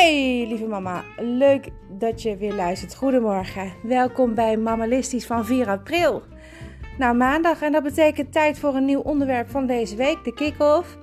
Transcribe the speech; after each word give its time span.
Hey 0.00 0.46
lieve 0.48 0.66
mama, 0.66 1.04
leuk 1.18 1.68
dat 1.88 2.22
je 2.22 2.36
weer 2.36 2.54
luistert. 2.54 2.94
Goedemorgen, 2.94 3.72
welkom 3.82 4.34
bij 4.34 4.56
Mamalistisch 4.56 5.26
van 5.26 5.44
4 5.46 5.68
april. 5.68 6.22
Nou, 6.98 7.16
maandag 7.16 7.62
en 7.62 7.72
dat 7.72 7.82
betekent 7.82 8.32
tijd 8.32 8.58
voor 8.58 8.74
een 8.74 8.84
nieuw 8.84 9.00
onderwerp 9.00 9.50
van 9.50 9.66
deze 9.66 9.96
week, 9.96 10.24
de 10.24 10.34
kick-off. 10.34 10.98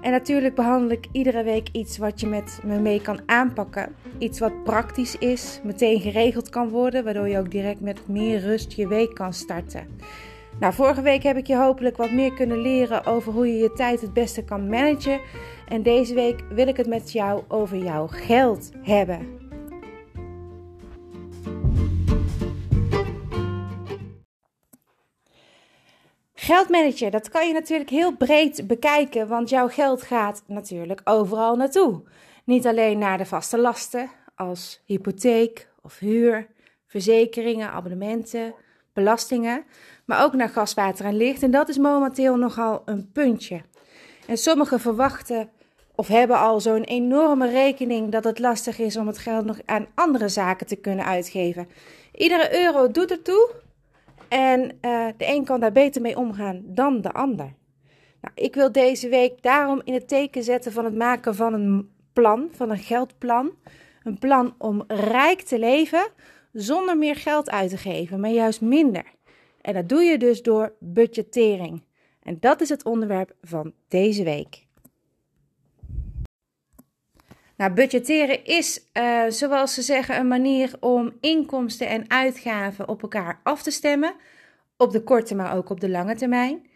En 0.00 0.10
natuurlijk 0.10 0.54
behandel 0.54 0.90
ik 0.90 1.06
iedere 1.12 1.42
week 1.42 1.68
iets 1.72 1.98
wat 1.98 2.20
je 2.20 2.26
met 2.26 2.60
me 2.64 2.78
mee 2.78 3.00
kan 3.00 3.20
aanpakken. 3.26 3.94
Iets 4.18 4.38
wat 4.38 4.64
praktisch 4.64 5.18
is, 5.18 5.60
meteen 5.62 6.00
geregeld 6.00 6.48
kan 6.48 6.68
worden, 6.68 7.04
waardoor 7.04 7.28
je 7.28 7.38
ook 7.38 7.50
direct 7.50 7.80
met 7.80 8.08
meer 8.08 8.40
rust 8.40 8.72
je 8.72 8.88
week 8.88 9.14
kan 9.14 9.32
starten. 9.32 9.86
Nou, 10.62 10.74
vorige 10.74 11.02
week 11.02 11.22
heb 11.22 11.36
ik 11.36 11.46
je 11.46 11.56
hopelijk 11.56 11.96
wat 11.96 12.10
meer 12.10 12.32
kunnen 12.32 12.60
leren 12.60 13.04
over 13.04 13.32
hoe 13.32 13.46
je 13.46 13.58
je 13.58 13.72
tijd 13.72 14.00
het 14.00 14.12
beste 14.12 14.44
kan 14.44 14.68
managen. 14.68 15.20
En 15.68 15.82
deze 15.82 16.14
week 16.14 16.40
wil 16.48 16.66
ik 16.66 16.76
het 16.76 16.86
met 16.86 17.12
jou 17.12 17.42
over 17.48 17.76
jouw 17.76 18.06
geld 18.06 18.70
hebben. 18.82 19.40
Geldmanager, 26.34 27.10
dat 27.10 27.28
kan 27.28 27.46
je 27.46 27.52
natuurlijk 27.52 27.90
heel 27.90 28.16
breed 28.16 28.66
bekijken, 28.66 29.28
want 29.28 29.48
jouw 29.48 29.68
geld 29.68 30.02
gaat 30.02 30.42
natuurlijk 30.46 31.00
overal 31.04 31.56
naartoe. 31.56 32.02
Niet 32.44 32.66
alleen 32.66 32.98
naar 32.98 33.18
de 33.18 33.26
vaste 33.26 33.58
lasten 33.58 34.10
als 34.34 34.82
hypotheek 34.84 35.68
of 35.82 35.98
huur, 35.98 36.46
verzekeringen, 36.86 37.70
abonnementen, 37.70 38.54
belastingen, 38.92 39.64
maar 40.04 40.24
ook 40.24 40.32
naar 40.32 40.48
gas, 40.48 40.74
water 40.74 41.04
en 41.04 41.16
licht. 41.16 41.42
En 41.42 41.50
dat 41.50 41.68
is 41.68 41.78
momenteel 41.78 42.36
nogal 42.36 42.82
een 42.84 43.10
puntje. 43.12 43.60
En 44.26 44.36
sommigen 44.36 44.80
verwachten 44.80 45.50
of 45.94 46.08
hebben 46.08 46.38
al 46.38 46.60
zo'n 46.60 46.84
enorme 46.84 47.50
rekening 47.50 48.12
dat 48.12 48.24
het 48.24 48.38
lastig 48.38 48.78
is 48.78 48.96
om 48.96 49.06
het 49.06 49.18
geld 49.18 49.44
nog 49.44 49.58
aan 49.64 49.86
andere 49.94 50.28
zaken 50.28 50.66
te 50.66 50.76
kunnen 50.76 51.04
uitgeven. 51.04 51.68
Iedere 52.12 52.64
euro 52.64 52.90
doet 52.90 53.10
ertoe 53.10 53.50
en 54.28 54.60
uh, 54.62 55.06
de 55.16 55.26
een 55.26 55.44
kan 55.44 55.60
daar 55.60 55.72
beter 55.72 56.02
mee 56.02 56.16
omgaan 56.16 56.62
dan 56.64 57.00
de 57.00 57.12
ander. 57.12 57.54
Nou, 58.20 58.34
ik 58.34 58.54
wil 58.54 58.72
deze 58.72 59.08
week 59.08 59.42
daarom 59.42 59.80
in 59.84 59.94
het 59.94 60.08
teken 60.08 60.42
zetten 60.42 60.72
van 60.72 60.84
het 60.84 60.94
maken 60.94 61.34
van 61.34 61.52
een 61.54 61.90
plan, 62.12 62.48
van 62.52 62.70
een 62.70 62.78
geldplan. 62.78 63.50
Een 64.02 64.18
plan 64.18 64.54
om 64.58 64.84
rijk 64.86 65.40
te 65.40 65.58
leven 65.58 66.06
zonder 66.52 66.98
meer 66.98 67.16
geld 67.16 67.50
uit 67.50 67.70
te 67.70 67.76
geven, 67.76 68.20
maar 68.20 68.30
juist 68.30 68.60
minder. 68.60 69.04
En 69.60 69.74
dat 69.74 69.88
doe 69.88 70.02
je 70.02 70.18
dus 70.18 70.42
door 70.42 70.74
budgettering. 70.78 71.82
En 72.22 72.36
dat 72.40 72.60
is 72.60 72.68
het 72.68 72.84
onderwerp 72.84 73.34
van 73.42 73.72
deze 73.88 74.24
week. 74.24 74.66
Nou, 77.56 77.72
budgetteren 77.72 78.44
is, 78.44 78.88
uh, 78.92 79.22
zoals 79.28 79.74
ze 79.74 79.82
zeggen, 79.82 80.16
een 80.16 80.28
manier 80.28 80.74
om 80.80 81.12
inkomsten 81.20 81.88
en 81.88 82.10
uitgaven 82.10 82.88
op 82.88 83.02
elkaar 83.02 83.40
af 83.42 83.62
te 83.62 83.70
stemmen. 83.70 84.14
Op 84.76 84.92
de 84.92 85.02
korte, 85.02 85.34
maar 85.34 85.56
ook 85.56 85.70
op 85.70 85.80
de 85.80 85.88
lange 85.88 86.14
termijn. 86.14 86.70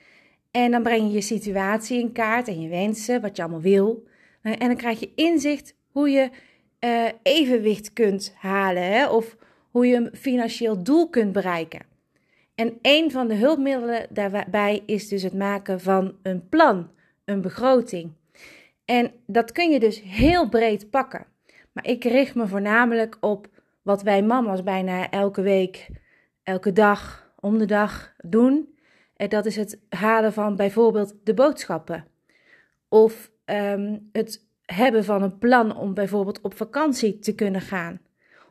En 0.50 0.70
dan 0.70 0.82
breng 0.82 1.02
je 1.02 1.12
je 1.12 1.20
situatie 1.20 2.00
in 2.00 2.12
kaart 2.12 2.48
en 2.48 2.60
je 2.60 2.68
wensen, 2.68 3.20
wat 3.20 3.36
je 3.36 3.42
allemaal 3.42 3.60
wil. 3.60 4.06
En 4.42 4.58
dan 4.58 4.76
krijg 4.76 5.00
je 5.00 5.12
inzicht 5.14 5.76
hoe 5.90 6.10
je 6.10 6.30
uh, 6.80 7.08
evenwicht 7.22 7.92
kunt 7.92 8.34
halen 8.36 8.82
hè? 8.82 9.08
of 9.08 9.36
hoe 9.76 9.86
je 9.86 9.96
een 9.96 10.16
financieel 10.16 10.82
doel 10.82 11.08
kunt 11.10 11.32
bereiken. 11.32 11.80
En 12.54 12.78
een 12.82 13.10
van 13.10 13.28
de 13.28 13.34
hulpmiddelen 13.34 14.06
daarbij 14.10 14.82
is 14.86 15.08
dus 15.08 15.22
het 15.22 15.34
maken 15.34 15.80
van 15.80 16.16
een 16.22 16.48
plan, 16.48 16.90
een 17.24 17.40
begroting. 17.40 18.12
En 18.84 19.12
dat 19.26 19.52
kun 19.52 19.70
je 19.70 19.80
dus 19.80 20.02
heel 20.02 20.48
breed 20.48 20.90
pakken. 20.90 21.26
Maar 21.72 21.86
ik 21.86 22.04
richt 22.04 22.34
me 22.34 22.46
voornamelijk 22.46 23.16
op 23.20 23.48
wat 23.82 24.02
wij 24.02 24.22
mama's 24.22 24.62
bijna 24.62 25.10
elke 25.10 25.42
week, 25.42 25.88
elke 26.42 26.72
dag, 26.72 27.30
om 27.40 27.58
de 27.58 27.66
dag 27.66 28.14
doen. 28.16 28.76
En 29.16 29.28
dat 29.28 29.46
is 29.46 29.56
het 29.56 29.78
halen 29.88 30.32
van 30.32 30.56
bijvoorbeeld 30.56 31.14
de 31.24 31.34
boodschappen. 31.34 32.06
Of 32.88 33.30
um, 33.44 34.08
het 34.12 34.46
hebben 34.64 35.04
van 35.04 35.22
een 35.22 35.38
plan 35.38 35.76
om 35.76 35.94
bijvoorbeeld 35.94 36.40
op 36.40 36.54
vakantie 36.54 37.18
te 37.18 37.34
kunnen 37.34 37.60
gaan. 37.60 38.00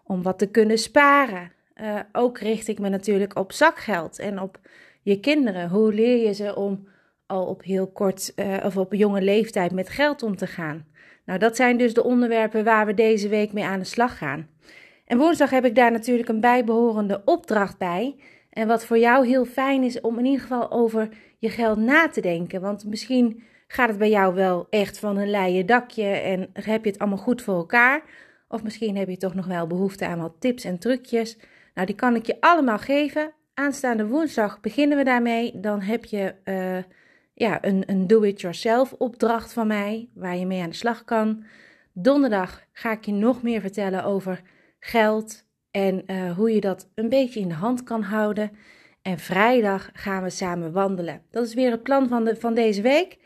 Om 0.07 0.21
wat 0.23 0.39
te 0.39 0.47
kunnen 0.47 0.77
sparen. 0.77 1.51
Uh, 1.81 1.99
ook 2.11 2.39
richt 2.39 2.67
ik 2.67 2.79
me 2.79 2.89
natuurlijk 2.89 3.38
op 3.38 3.51
zakgeld 3.51 4.19
en 4.19 4.41
op 4.41 4.59
je 5.01 5.19
kinderen. 5.19 5.69
Hoe 5.69 5.93
leer 5.93 6.25
je 6.25 6.33
ze 6.33 6.55
om 6.55 6.88
al 7.25 7.45
op 7.45 7.63
heel 7.63 7.88
kort 7.88 8.33
uh, 8.35 8.57
of 8.63 8.77
op 8.77 8.93
jonge 8.93 9.21
leeftijd 9.21 9.71
met 9.71 9.89
geld 9.89 10.23
om 10.23 10.35
te 10.35 10.47
gaan? 10.47 10.85
Nou, 11.25 11.39
dat 11.39 11.55
zijn 11.55 11.77
dus 11.77 11.93
de 11.93 12.03
onderwerpen 12.03 12.63
waar 12.63 12.85
we 12.85 12.93
deze 12.93 13.27
week 13.27 13.53
mee 13.53 13.63
aan 13.63 13.79
de 13.79 13.85
slag 13.85 14.17
gaan. 14.17 14.47
En 15.05 15.17
woensdag 15.17 15.49
heb 15.49 15.66
ik 15.66 15.75
daar 15.75 15.91
natuurlijk 15.91 16.29
een 16.29 16.39
bijbehorende 16.39 17.22
opdracht 17.25 17.77
bij. 17.77 18.16
En 18.49 18.67
wat 18.67 18.85
voor 18.85 18.97
jou 18.97 19.27
heel 19.27 19.45
fijn 19.45 19.83
is 19.83 20.01
om 20.01 20.19
in 20.19 20.25
ieder 20.25 20.41
geval 20.41 20.72
over 20.72 21.09
je 21.37 21.49
geld 21.49 21.77
na 21.77 22.09
te 22.09 22.22
denken. 22.22 22.61
Want 22.61 22.85
misschien 22.85 23.43
gaat 23.67 23.89
het 23.89 23.97
bij 23.97 24.09
jou 24.09 24.35
wel 24.35 24.67
echt 24.69 24.99
van 24.99 25.17
een 25.17 25.29
leien 25.29 25.66
dakje 25.66 26.07
en 26.07 26.49
heb 26.53 26.83
je 26.83 26.89
het 26.89 26.99
allemaal 26.99 27.17
goed 27.17 27.41
voor 27.41 27.55
elkaar. 27.55 28.03
Of 28.47 28.63
misschien 28.63 28.95
heb 28.95 29.09
je 29.09 29.17
toch 29.17 29.33
nog 29.33 29.45
wel 29.45 29.67
behoefte 29.67 30.06
aan 30.06 30.19
wat 30.19 30.35
tips 30.39 30.63
en 30.63 30.79
trucjes. 30.79 31.38
Nou, 31.73 31.88
die 31.88 31.95
kan 31.95 32.16
ik 32.16 32.25
je 32.25 32.38
allemaal 32.39 32.78
geven. 32.78 33.33
Aanstaande 33.53 34.07
woensdag 34.07 34.61
beginnen 34.61 34.97
we 34.97 35.03
daarmee. 35.03 35.59
Dan 35.59 35.81
heb 35.81 36.06
je 36.06 36.35
uh, 36.45 36.84
ja, 37.34 37.63
een, 37.63 37.84
een 37.85 38.07
do-it-yourself 38.07 38.94
opdracht 38.94 39.53
van 39.53 39.67
mij, 39.67 40.09
waar 40.13 40.38
je 40.38 40.45
mee 40.45 40.61
aan 40.61 40.69
de 40.69 40.75
slag 40.75 41.03
kan. 41.03 41.44
Donderdag 41.94 42.63
ga 42.72 42.91
ik 42.91 43.05
je 43.05 43.11
nog 43.11 43.41
meer 43.41 43.61
vertellen 43.61 44.03
over 44.03 44.41
geld 44.79 45.45
en 45.72 46.03
uh, 46.07 46.31
hoe 46.31 46.53
je 46.53 46.61
dat 46.61 46.89
een 46.95 47.09
beetje 47.09 47.39
in 47.39 47.47
de 47.47 47.53
hand 47.53 47.84
kan 47.84 48.01
houden. 48.01 48.51
En 49.01 49.19
vrijdag 49.19 49.89
gaan 49.94 50.23
we 50.23 50.29
samen 50.29 50.72
wandelen. 50.72 51.22
Dat 51.31 51.45
is 51.45 51.53
weer 51.53 51.72
het 51.72 51.84
plan 51.84 52.07
van, 52.07 52.23
de, 52.23 52.35
van 52.35 52.53
deze 52.53 52.81
week. 52.81 53.17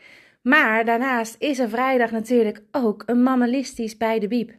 Maar 0.42 0.84
daarnaast 0.84 1.36
is 1.38 1.58
er 1.58 1.68
vrijdag 1.68 2.10
natuurlijk 2.10 2.62
ook 2.70 3.02
een 3.06 3.22
mammalistisch 3.22 3.96
bij 3.96 4.18
de 4.18 4.28
Biep. 4.28 4.52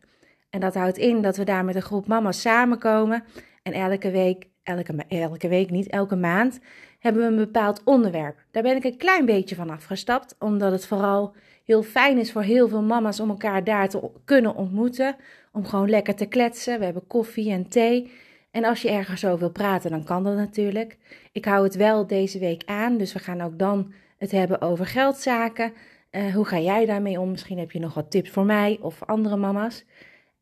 En 0.52 0.60
dat 0.60 0.76
houdt 0.76 0.98
in 0.98 1.22
dat 1.22 1.38
we 1.38 1.44
daar 1.44 1.66
met 1.66 1.76
een 1.76 1.82
groep 1.82 2.08
mama's 2.08 2.42
samenkomen. 2.42 3.24
En 3.64 3.74
elke 3.74 4.12
week, 4.12 4.48
elke, 4.64 5.06
elke 5.08 5.48
week 5.48 5.70
niet, 5.70 5.88
elke 5.88 6.16
maand 6.16 6.60
hebben 7.00 7.22
we 7.22 7.28
een 7.28 7.46
bepaald 7.46 7.82
onderwerp. 7.84 8.46
Daar 8.52 8.64
ben 8.64 8.76
ik 8.76 8.84
een 8.84 8.98
klein 8.98 9.26
beetje 9.26 9.56
van 9.56 9.70
afgestapt, 9.70 10.36
omdat 10.40 10.72
het 10.72 10.86
vooral 10.86 11.36
heel 11.64 11.84
fijn 11.84 12.18
is 12.18 12.32
voor 12.32 12.42
heel 12.42 12.68
veel 12.68 12.82
mama's 12.82 13.20
om 13.20 13.30
elkaar 13.30 13.64
daar 13.64 13.90
te 13.90 14.10
kunnen 14.26 14.56
ontmoeten. 14.56 15.16
Om 15.52 15.66
gewoon 15.66 15.90
lekker 15.90 16.16
te 16.16 16.26
kletsen. 16.26 16.80
We 16.80 16.86
hebben 16.86 17.08
koffie 17.08 17.52
en 17.52 17.70
thee. 17.70 18.12
En 18.52 18.66
als 18.66 18.82
je 18.82 18.90
ergens 18.90 19.26
over 19.26 19.40
wil 19.40 19.52
praten, 19.52 19.92
dan 19.92 20.04
kan 20.04 20.24
dat 20.24 20.36
natuurlijk. 20.36 20.98
Ik 21.32 21.46
hou 21.46 21.64
het 21.64 21.76
wel 21.76 22.08
deze 22.08 22.40
week 22.40 22.64
aan, 22.66 22.98
dus 22.98 23.14
we 23.14 23.20
gaan 23.20 23.42
ook 23.42 23.60
dan 23.60 23.94
het 24.18 24.32
hebben 24.32 24.62
over 24.62 24.86
geldzaken. 24.86 25.74
Uh, 26.12 26.34
hoe 26.34 26.46
ga 26.46 26.60
jij 26.60 26.86
daarmee 26.86 27.20
om? 27.20 27.32
Misschien 27.32 27.58
heb 27.58 27.72
je 27.72 27.80
nog 27.80 27.94
wat 27.94 28.12
tips 28.12 28.30
voor 28.30 28.46
mij 28.46 28.78
of 28.82 29.04
andere 29.04 29.36
mama's. 29.36 29.86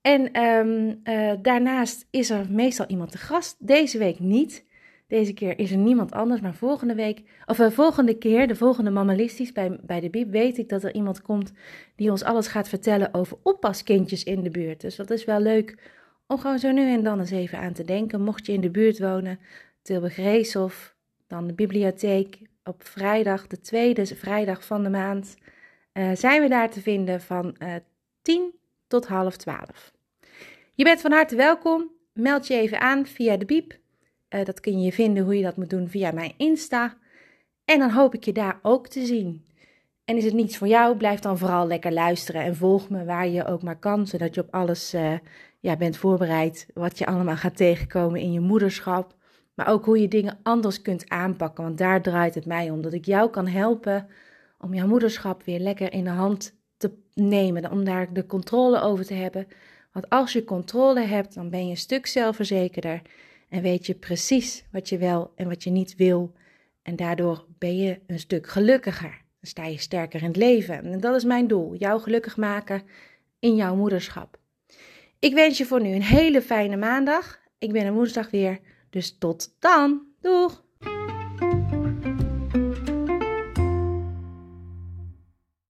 En 0.02 0.44
um, 0.44 1.00
uh, 1.04 1.32
daarnaast 1.42 2.08
is 2.10 2.30
er 2.30 2.52
meestal 2.52 2.86
iemand 2.86 3.12
te 3.12 3.18
gast. 3.18 3.56
Deze 3.60 3.98
week 3.98 4.20
niet. 4.20 4.68
Deze 5.08 5.34
keer 5.34 5.60
is 5.60 5.72
er 5.72 5.78
niemand 5.78 6.12
anders, 6.12 6.42
maar 6.42 6.54
volgende 6.54 6.96
week, 6.96 7.22
of 7.46 7.60
uh, 7.60 7.70
volgende 7.70 8.18
keer, 8.18 8.48
de 8.48 8.56
volgende 8.56 8.90
Mammalistisch 8.90 9.52
bij, 9.52 9.80
bij 9.82 10.00
de 10.00 10.09
Biep, 10.09 10.32
weet 10.32 10.58
ik 10.58 10.70
dat 10.70 10.84
er 10.84 10.94
iemand 10.94 11.22
komt 11.22 11.52
die 11.96 12.12
ons 12.12 12.24
alles 12.24 12.48
gaat 12.48 12.70
vertellen 12.70 13.14
over 13.14 13.38
oppaskindjes 13.44 14.24
in 14.24 14.44
de 14.44 14.50
buurt. 14.50 14.82
Dus 14.82 14.96
dat 14.96 15.09
is 15.09 15.26
wel 15.26 15.40
leuk 15.40 15.78
om 16.28 16.38
gewoon 16.38 16.59
zo 16.59 16.72
nu 16.72 16.92
en 16.92 17.04
dan 17.04 17.20
eens 17.20 17.32
even 17.32 17.59
aan 17.59 17.74
te 17.74 17.84
denken. 17.84 18.22
Mocht 18.22 18.46
je 18.46 18.54
in 18.54 18.62
de 18.62 18.70
buurt 18.70 19.00
wonen, 19.00 19.40
Tilburg 19.82 20.16
Reeshof, 20.16 20.96
dan 21.28 21.48
de 21.48 21.54
bibliotheek. 21.54 22.40
Op 22.64 22.84
vrijdag, 22.84 23.48
de 23.48 23.62
tweede 23.62 24.06
vrijdag 24.06 24.66
van 24.66 24.84
de 24.84 24.90
maand, 24.90 25.35
uh, 25.94 26.12
zijn 26.14 26.41
we 26.41 26.50
daar 26.50 26.70
te 26.70 26.82
vinden 26.82 27.22
van 27.22 27.56
uh, 27.59 27.76
10 28.22 28.53
tot 28.88 29.08
half 29.08 29.38
12. 29.38 29.91
Je 30.79 30.85
bent 30.85 31.02
van 31.02 31.11
harte 31.11 31.35
welkom. 31.35 31.91
Meld 32.14 32.47
je 32.47 32.53
even 32.53 32.79
aan 32.79 33.05
via 33.05 33.37
de 33.37 33.46
Biep. 33.46 33.78
Uh, 34.29 34.46
dat 34.46 34.59
kun 34.59 34.81
je 34.81 34.91
vinden 34.91 35.23
hoe 35.23 35.37
je 35.37 35.43
dat 35.43 35.58
moet 35.58 35.70
doen 35.70 35.87
via 35.87 36.11
mijn 36.11 36.34
Insta. 36.37 36.97
En 37.66 37.79
dan 37.79 37.91
hoop 37.91 38.14
ik 38.14 38.23
je 38.23 38.31
daar 38.31 38.59
ook 38.61 38.87
te 38.87 39.05
zien. 39.05 39.46
En 40.05 40.17
is 40.17 40.23
het 40.26 40.34
niets 40.34 40.58
voor 40.58 40.67
jou, 40.67 40.97
blijf 40.97 41.20
dan 41.20 41.37
vooral 41.37 41.67
lekker 41.67 41.93
luisteren 41.93 42.41
en 42.41 42.55
volg 42.55 42.90
me 42.90 43.05
waar 43.05 43.28
je 43.28 43.46
ook 43.46 43.64
maar 43.64 43.79
kan, 43.79 44.08
zodat 44.08 44.35
je 44.35 44.41
op 44.41 44.53
alles 44.53 44.93
uh, 44.93 45.14
ja, 45.59 45.78
bent 45.78 45.97
voorbereid 45.97 46.67
wat 46.73 46.97
je 46.97 47.05
allemaal 47.05 47.37
gaat 47.37 47.58
tegenkomen 47.58 48.20
in 48.20 48.32
je 48.32 48.40
moederschap. 48.40 49.16
Maar 49.55 49.67
ook 49.67 49.85
hoe 49.85 50.02
je 50.02 50.08
dingen 50.08 50.40
anders 50.43 50.82
kunt 50.82 51.09
aanpakken, 51.09 51.64
want 51.64 51.78
daar 51.78 52.02
draait 52.02 52.35
het 52.35 52.46
mij 52.46 52.70
om. 52.70 52.82
Dat 52.82 52.93
ik 52.93 53.05
jou 53.05 53.29
kan 53.29 53.47
helpen 53.47 54.08
om 54.59 54.73
jouw 54.73 54.87
moederschap 54.87 55.43
weer 55.43 55.59
lekker 55.59 55.93
in 55.93 56.03
de 56.03 56.09
hand 56.09 56.58
te 56.78 56.91
nemen, 57.14 57.72
om 57.72 57.84
daar 57.84 58.14
de 58.14 58.25
controle 58.25 58.82
over 58.82 59.05
te 59.05 59.14
hebben. 59.14 59.47
Want 59.91 60.09
als 60.09 60.34
je 60.34 60.44
controle 60.44 61.02
hebt, 61.02 61.34
dan 61.34 61.50
ben 61.50 61.66
je 61.66 61.70
een 61.70 61.78
stuk 61.78 62.08
zelfverzekerder 62.08 63.02
en 63.50 63.62
weet 63.62 63.86
je 63.86 63.96
precies 63.96 64.66
wat 64.72 64.90
je 64.90 64.97
wel 64.97 65.32
en 65.36 65.47
wat 65.47 65.64
je 65.64 65.70
niet 65.70 65.96
wil. 65.96 66.34
En 66.82 66.96
daardoor 66.96 67.46
ben 67.58 67.78
je 67.78 68.00
een 68.08 68.20
stuk 68.20 68.47
gelukkiger. 68.47 69.09
Dan 69.09 69.50
sta 69.50 69.66
je 69.66 69.78
sterker 69.78 70.22
in 70.22 70.28
het 70.28 70.36
leven. 70.36 70.84
En 70.84 71.00
dat 71.00 71.16
is 71.16 71.24
mijn 71.24 71.47
doel: 71.47 71.76
jou 71.76 72.02
gelukkig 72.02 72.38
maken 72.38 72.84
in 73.40 73.56
jouw 73.56 73.76
moederschap. 73.76 74.40
Ik 75.20 75.34
wens 75.34 75.58
je 75.58 75.66
voor 75.66 75.82
nu 75.82 75.94
een 75.94 76.02
hele 76.02 76.42
fijne 76.42 76.78
maandag. 76.78 77.40
Ik 77.58 77.72
ben 77.72 77.85
er 77.85 77.94
woensdag 77.94 78.30
weer, 78.30 78.59
dus 78.90 79.18
tot 79.18 79.56
dan. 79.59 80.08
Doeg! 80.22 80.64